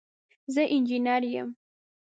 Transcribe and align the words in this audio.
زه 0.53 0.61
انجنیره 0.75 1.27
یم. 1.35 1.49